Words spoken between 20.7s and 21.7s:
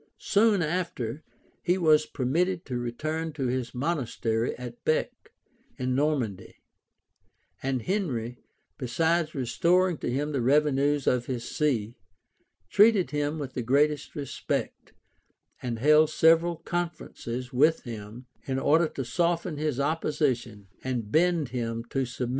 and bend